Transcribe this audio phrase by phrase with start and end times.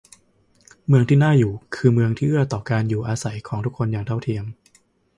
[0.87, 4.45] เมืองที่น่าอยู่คือเมืองที่เอื้อต่อการอยู่อาศัยของคนทุกคนอย่างเท่าเทียม